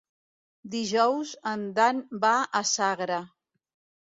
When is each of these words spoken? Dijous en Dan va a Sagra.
Dijous 0.75 1.33
en 1.51 1.67
Dan 1.81 2.01
va 2.25 2.33
a 2.63 2.63
Sagra. 2.71 3.21